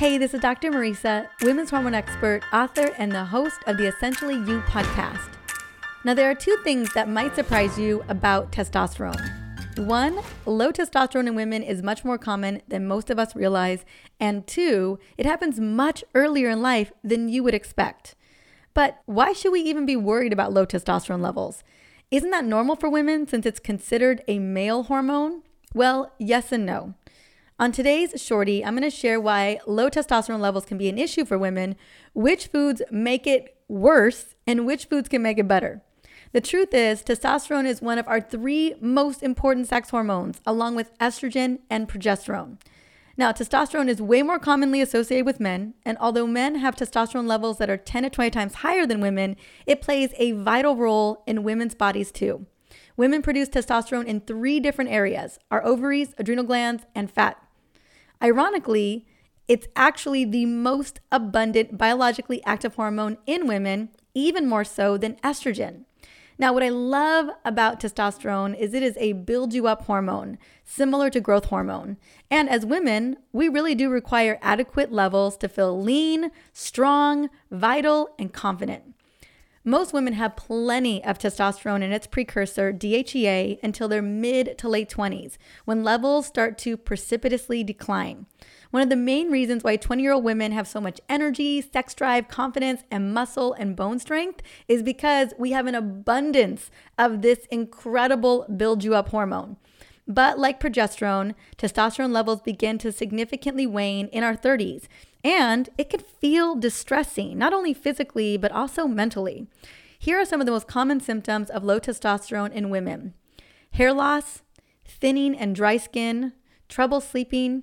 [0.00, 0.70] Hey, this is Dr.
[0.70, 5.28] Mariza, women's hormone expert, author, and the host of the Essentially You podcast.
[6.06, 9.20] Now, there are two things that might surprise you about testosterone.
[9.76, 13.84] One, low testosterone in women is much more common than most of us realize.
[14.18, 18.14] And two, it happens much earlier in life than you would expect.
[18.72, 21.62] But why should we even be worried about low testosterone levels?
[22.10, 25.42] Isn't that normal for women since it's considered a male hormone?
[25.74, 26.94] Well, yes and no.
[27.60, 31.26] On today's Shorty, I'm going to share why low testosterone levels can be an issue
[31.26, 31.76] for women,
[32.14, 35.82] which foods make it worse, and which foods can make it better.
[36.32, 40.96] The truth is, testosterone is one of our three most important sex hormones, along with
[41.00, 42.56] estrogen and progesterone.
[43.18, 47.58] Now, testosterone is way more commonly associated with men, and although men have testosterone levels
[47.58, 51.42] that are 10 to 20 times higher than women, it plays a vital role in
[51.42, 52.46] women's bodies too.
[52.96, 57.36] Women produce testosterone in three different areas our ovaries, adrenal glands, and fat.
[58.22, 59.06] Ironically,
[59.48, 65.84] it's actually the most abundant biologically active hormone in women, even more so than estrogen.
[66.38, 71.10] Now, what I love about testosterone is it is a build you up hormone, similar
[71.10, 71.98] to growth hormone.
[72.30, 78.32] And as women, we really do require adequate levels to feel lean, strong, vital, and
[78.32, 78.94] confident.
[79.64, 84.88] Most women have plenty of testosterone and its precursor, DHEA, until their mid to late
[84.88, 85.36] 20s,
[85.66, 88.24] when levels start to precipitously decline.
[88.70, 91.92] One of the main reasons why 20 year old women have so much energy, sex
[91.92, 97.40] drive, confidence, and muscle and bone strength is because we have an abundance of this
[97.50, 99.58] incredible build you up hormone.
[100.08, 104.88] But like progesterone, testosterone levels begin to significantly wane in our 30s,
[105.22, 109.46] and it can feel distressing, not only physically, but also mentally.
[109.98, 113.14] Here are some of the most common symptoms of low testosterone in women
[113.72, 114.42] hair loss,
[114.84, 116.32] thinning and dry skin,
[116.68, 117.62] trouble sleeping,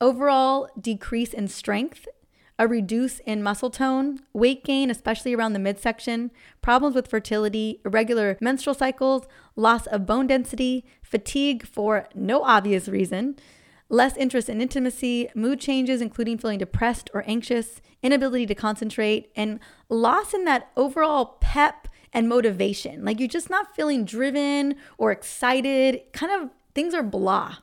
[0.00, 2.06] overall decrease in strength,
[2.58, 8.36] a reduce in muscle tone, weight gain, especially around the midsection, problems with fertility, irregular
[8.40, 9.26] menstrual cycles,
[9.56, 13.34] loss of bone density, fatigue for no obvious reason,
[13.90, 19.60] less interest in intimacy, mood changes, including feeling depressed or anxious, inability to concentrate, and
[19.90, 23.04] loss in that overall pep and motivation.
[23.04, 27.56] Like you're just not feeling driven or excited, kind of things are blah,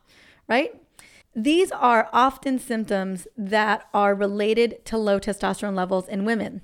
[0.48, 0.76] right?
[1.36, 6.62] These are often symptoms that are related to low testosterone levels in women.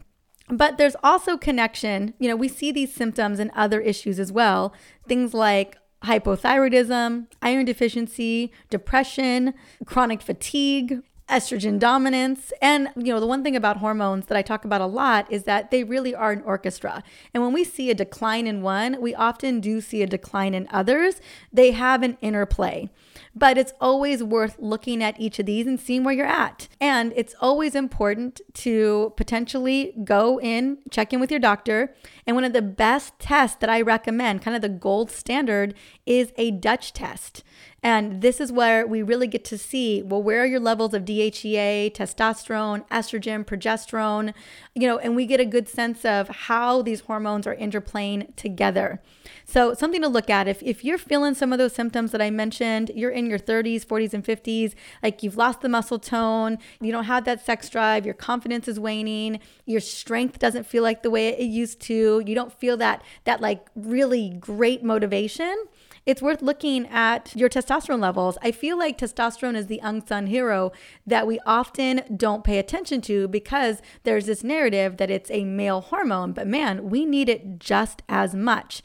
[0.50, 2.16] But there's also connection.
[2.19, 4.74] You know, we see these symptoms and other issues as well.
[5.07, 9.53] Things like hypothyroidism, iron deficiency, depression,
[9.86, 11.02] chronic fatigue,
[11.34, 12.54] estrogen dominance.
[12.62, 15.44] And, you know, the one thing about hormones that I talk about a lot is
[15.44, 17.04] that they really are an orchestra.
[17.34, 20.68] And when we see a decline in one, we often do see a decline in
[20.72, 21.16] others.
[21.52, 22.90] They have an interplay
[23.36, 26.68] but it's always worth looking at each of these and seeing where you're at.
[26.80, 31.96] And it's always important to potentially go in, check in with your doctor.
[32.28, 35.74] And one of the best tests that I recommend, kind of the gold standard,
[36.06, 37.44] is a Dutch test.
[37.84, 41.04] And this is where we really get to see well, where are your levels of
[41.04, 44.34] DHEA, testosterone, estrogen, progesterone,
[44.74, 49.02] you know, and we get a good sense of how these hormones are interplaying together.
[49.44, 52.30] So, something to look at if, if you're feeling some of those symptoms that I
[52.30, 56.94] mentioned, you're in your 30s, 40s, and 50s, like you've lost the muscle tone, you
[56.94, 61.10] don't have that sex drive, your confidence is waning, your strength doesn't feel like the
[61.10, 65.66] way it used to, you don't feel that, that like really great motivation
[66.06, 68.38] it's worth looking at your testosterone levels.
[68.41, 70.72] I feel like testosterone is the unsung hero
[71.08, 75.81] that we often don't pay attention to because there's this narrative that it's a male
[75.81, 78.81] hormone, but man, we need it just as much.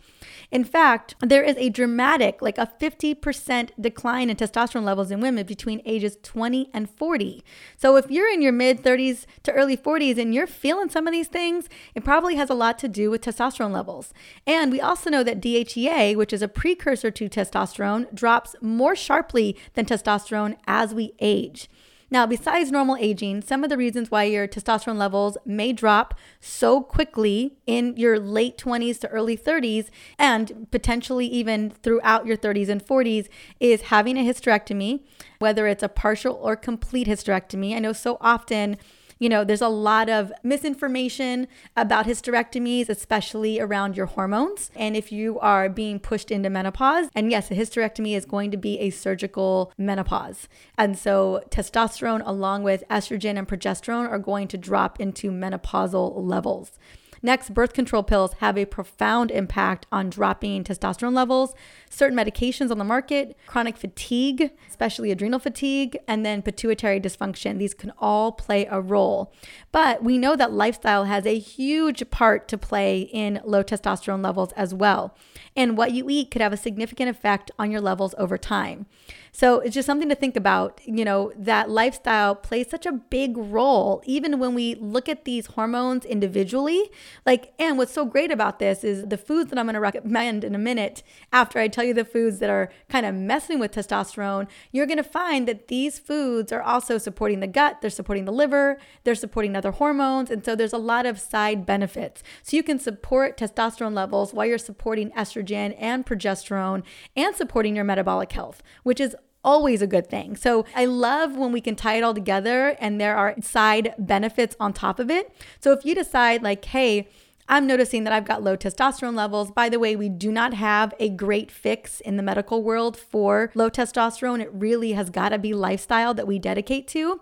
[0.50, 5.46] In fact, there is a dramatic, like a 50% decline in testosterone levels in women
[5.46, 7.44] between ages 20 and 40.
[7.76, 11.12] So if you're in your mid 30s to early 40s and you're feeling some of
[11.12, 14.12] these things, it probably has a lot to do with testosterone levels.
[14.46, 19.56] And we also know that DHEA, which is a precursor to testosterone, drops more sharply
[19.74, 21.68] than testosterone as we age.
[22.10, 26.81] Now, besides normal aging, some of the reasons why your testosterone levels may drop so
[26.81, 29.88] quickly in your late 20s to early 30s
[30.19, 33.28] and potentially even throughout your 30s and 40s
[33.60, 35.00] is having a hysterectomy,
[35.38, 37.75] whether it's a partial or complete hysterectomy.
[37.75, 38.78] I know so often
[39.19, 44.70] you know, there's a lot of misinformation about hysterectomies, especially around your hormones.
[44.76, 48.56] And if you are being pushed into menopause, and yes, a hysterectomy is going to
[48.56, 50.49] be a surgical menopause.
[50.76, 56.79] And so testosterone, along with estrogen and progesterone, are going to drop into menopausal levels.
[57.23, 61.55] Next, birth control pills have a profound impact on dropping testosterone levels.
[61.91, 67.75] Certain medications on the market, chronic fatigue, especially adrenal fatigue, and then pituitary dysfunction, these
[67.75, 69.32] can all play a role.
[69.73, 74.53] But we know that lifestyle has a huge part to play in low testosterone levels
[74.53, 75.17] as well.
[75.56, 78.87] And what you eat could have a significant effect on your levels over time.
[79.32, 83.37] So it's just something to think about, you know, that lifestyle plays such a big
[83.37, 86.91] role, even when we look at these hormones individually.
[87.26, 90.44] Like, and what's so great about this is the foods that I'm going to recommend
[90.44, 91.02] in a minute
[91.32, 94.99] after I tell you the foods that are kind of messing with testosterone, you're going
[94.99, 99.14] to find that these foods are also supporting the gut, they're supporting the liver, they're
[99.14, 100.31] supporting other hormones.
[100.31, 102.22] And so there's a lot of side benefits.
[102.43, 106.82] So you can support testosterone levels while you're supporting estrogen and progesterone
[107.16, 109.16] and supporting your metabolic health, which is
[109.48, 110.36] always a good thing.
[110.36, 114.54] So I love when we can tie it all together and there are side benefits
[114.60, 115.32] on top of it.
[115.58, 117.08] So if you decide, like, hey,
[117.48, 119.50] I'm noticing that I've got low testosterone levels.
[119.50, 123.50] By the way, we do not have a great fix in the medical world for
[123.54, 124.42] low testosterone.
[124.42, 127.18] It really has got to be lifestyle that we dedicate to.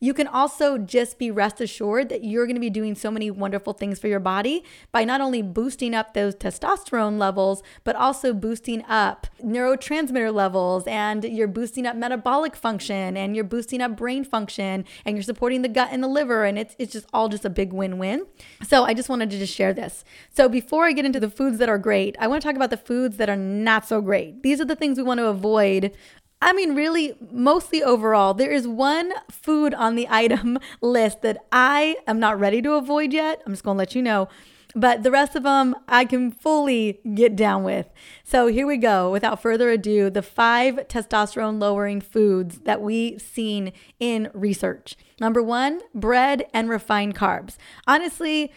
[0.00, 3.30] You can also just be rest assured that you're going to be doing so many
[3.30, 8.32] wonderful things for your body by not only boosting up those testosterone levels, but also
[8.32, 14.24] boosting up neurotransmitter levels and you're boosting up metabolic function and you're boosting up brain
[14.24, 16.44] function and you're supporting the gut and the liver.
[16.44, 18.26] And it's, it's just all just a big win win.
[18.62, 20.04] So I just wanted to just share this.
[20.30, 22.70] So before I get into the foods that are great, I want to talk about
[22.70, 24.42] the foods that are not so great.
[24.42, 25.96] These are the things we want to avoid
[26.40, 31.96] I mean, really, mostly overall, there is one food on the item list that I
[32.06, 33.42] am not ready to avoid yet.
[33.46, 34.28] I'm just to let you know.
[34.74, 37.86] But the rest of them I can fully get down with.
[38.24, 39.10] So here we go.
[39.10, 44.94] Without further ado, the five testosterone lowering foods that we've seen in research.
[45.18, 47.56] Number one, bread and refined carbs.
[47.86, 48.52] Honestly,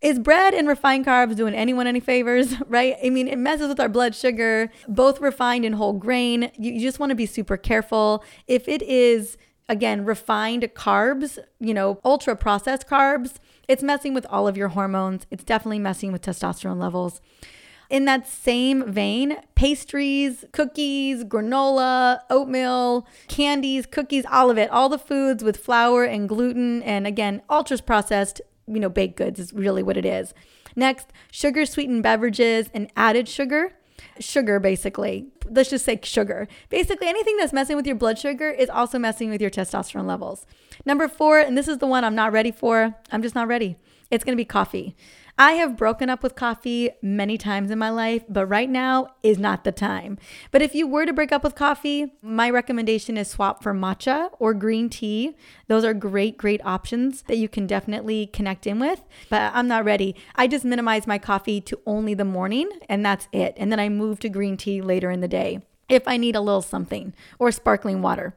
[0.00, 2.96] is bread and refined carbs doing anyone any favors, right?
[3.04, 6.50] I mean, it messes with our blood sugar, both refined and whole grain.
[6.56, 8.24] You, you just want to be super careful.
[8.46, 9.36] If it is,
[9.68, 13.34] again, refined carbs, you know, ultra processed carbs,
[13.66, 15.26] it's messing with all of your hormones.
[15.30, 17.20] It's definitely messing with testosterone levels.
[17.90, 24.98] In that same vein, pastries, cookies, granola, oatmeal, candies, cookies, all of it, all the
[24.98, 29.82] foods with flour and gluten, and again, ultra processed you know, baked goods is really
[29.82, 30.34] what it is.
[30.76, 33.72] Next, sugar sweetened beverages and added sugar.
[34.20, 35.26] Sugar, basically.
[35.48, 36.46] Let's just say sugar.
[36.68, 40.46] Basically, anything that's messing with your blood sugar is also messing with your testosterone levels.
[40.84, 43.76] Number four, and this is the one I'm not ready for, I'm just not ready.
[44.10, 44.96] It's gonna be coffee.
[45.40, 49.38] I have broken up with coffee many times in my life, but right now is
[49.38, 50.18] not the time.
[50.50, 54.30] But if you were to break up with coffee, my recommendation is swap for matcha
[54.40, 55.36] or green tea.
[55.68, 59.04] Those are great, great options that you can definitely connect in with.
[59.30, 60.16] But I'm not ready.
[60.34, 63.54] I just minimize my coffee to only the morning, and that's it.
[63.56, 66.40] And then I move to green tea later in the day if I need a
[66.40, 68.34] little something or sparkling water.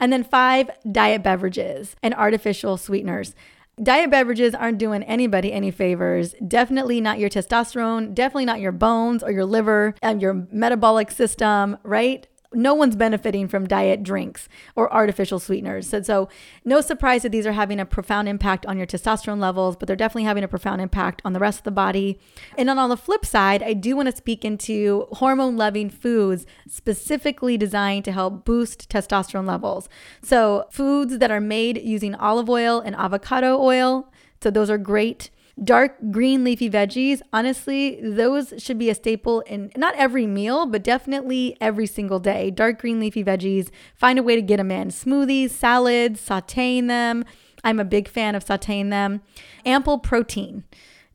[0.00, 3.34] And then five, diet beverages and artificial sweeteners.
[3.82, 6.34] Diet beverages aren't doing anybody any favors.
[6.46, 11.78] Definitely not your testosterone, definitely not your bones or your liver and your metabolic system,
[11.82, 12.26] right?
[12.52, 15.88] No one's benefiting from diet drinks or artificial sweeteners.
[15.88, 16.28] So, so,
[16.64, 19.96] no surprise that these are having a profound impact on your testosterone levels, but they're
[19.96, 22.18] definitely having a profound impact on the rest of the body.
[22.58, 26.44] And then on the flip side, I do want to speak into hormone loving foods
[26.68, 29.88] specifically designed to help boost testosterone levels.
[30.22, 34.12] So, foods that are made using olive oil and avocado oil.
[34.42, 35.30] So, those are great
[35.62, 40.82] Dark green leafy veggies, honestly, those should be a staple in not every meal, but
[40.82, 42.50] definitely every single day.
[42.50, 44.88] Dark green leafy veggies, find a way to get them in.
[44.88, 47.24] Smoothies, salads, sauteing them.
[47.62, 49.20] I'm a big fan of sauteing them.
[49.66, 50.64] Ample protein.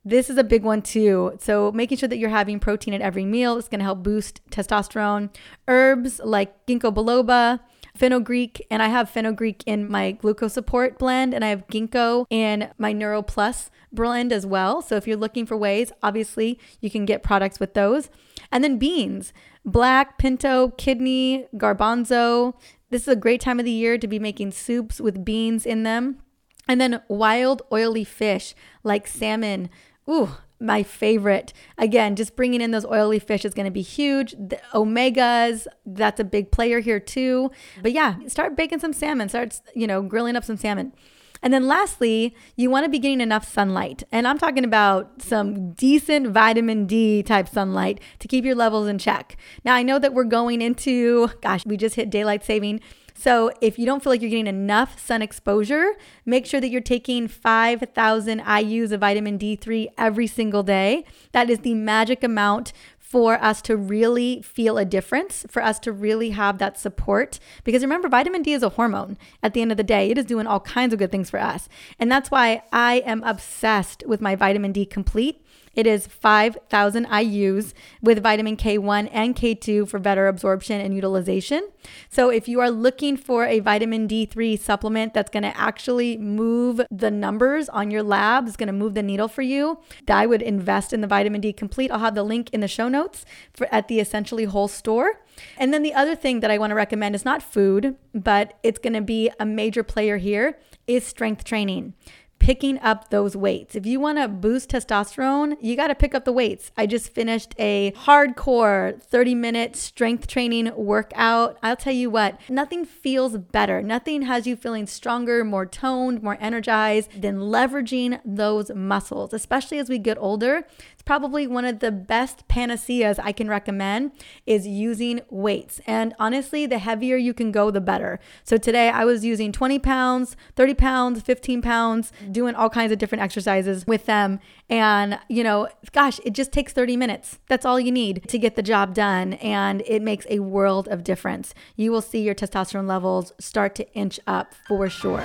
[0.07, 1.35] This is a big one too.
[1.39, 4.39] So, making sure that you're having protein at every meal is going to help boost
[4.51, 5.31] testosterone.
[5.67, 7.61] Herbs like ginkgo biloba,
[7.95, 12.69] fenugreek, and I have fenugreek in my glucose support blend, and I have ginkgo in
[12.77, 14.81] my Neuro Plus blend as well.
[14.81, 18.09] So if you're looking for ways, obviously you can get products with those.
[18.51, 19.33] And then beans,
[19.63, 22.53] black, pinto, kidney, garbanzo.
[22.89, 25.83] This is a great time of the year to be making soups with beans in
[25.83, 26.19] them.
[26.67, 29.69] And then wild oily fish like salmon.
[30.09, 31.53] Ooh, my favorite.
[31.77, 34.31] Again, just bringing in those oily fish is going to be huge.
[34.31, 37.51] The omegas, that's a big player here too.
[37.81, 40.93] But yeah, start baking some salmon, start, you know, grilling up some salmon.
[41.41, 44.03] And then lastly, you want to be getting enough sunlight.
[44.11, 48.97] And I'm talking about some decent vitamin D type sunlight to keep your levels in
[48.97, 49.37] check.
[49.63, 52.79] Now, I know that we're going into, gosh, we just hit daylight saving.
[53.17, 55.93] So if you don't feel like you're getting enough sun exposure,
[56.25, 61.05] make sure that you're taking 5,000 IUs of vitamin D3 every single day.
[61.31, 65.91] That is the magic amount for us to really feel a difference, for us to
[65.91, 67.39] really have that support.
[67.63, 70.09] Because remember, vitamin D is a hormone at the end of the day.
[70.09, 71.69] It is doing all kinds of good things for us.
[71.97, 75.44] And that's why I am obsessed with my vitamin D complete.
[75.75, 81.69] It is 5,000 IUs with vitamin K1 and K2 for better absorption and utilization.
[82.09, 86.81] So, if you are looking for a vitamin D3 supplement that's going to actually move
[86.89, 90.93] the numbers on your lab, going to move the needle for you, I would invest
[90.93, 91.91] in the vitamin D complete.
[91.91, 95.21] I'll have the link in the show notes for at the Essentially Whole store.
[95.57, 98.79] And then the other thing that I want to recommend is not food, but it's
[98.79, 101.93] going to be a major player here is strength training
[102.39, 103.75] picking up those weights.
[103.75, 106.71] If you want to boost testosterone, you got to pick up the weights.
[106.77, 111.57] I just finished a hardcore 30 minute strength training workout.
[111.63, 113.81] I'll tell you what, nothing feels better.
[113.81, 119.89] Nothing has you feeling stronger, more toned, more energized than leveraging those muscles, especially as
[119.89, 120.67] we get older
[121.05, 124.11] probably one of the best panaceas I can recommend
[124.45, 125.79] is using weights.
[125.85, 128.19] And honestly, the heavier you can go, the better.
[128.43, 132.97] So today I was using 20 pounds, 30 pounds, 15 pounds, doing all kinds of
[132.97, 134.39] different exercises with them.
[134.69, 137.39] And, you know, gosh, it just takes 30 minutes.
[137.47, 139.33] That's all you need to get the job done.
[139.33, 141.53] And it makes a world of difference.
[141.75, 145.23] You will see your testosterone levels start to inch up for sure.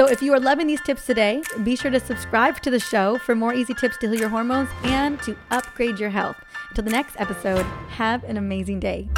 [0.00, 3.18] So if you are loving these tips today, be sure to subscribe to the show
[3.18, 6.42] for more easy tips to heal your hormones and to upgrade your health.
[6.70, 9.10] Until the next episode, have an amazing day.